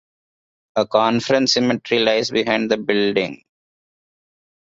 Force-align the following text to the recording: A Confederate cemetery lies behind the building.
A 0.77 0.87
Confederate 0.87 1.47
cemetery 1.47 1.99
lies 2.03 2.31
behind 2.31 2.71
the 2.71 2.77
building. 2.77 3.43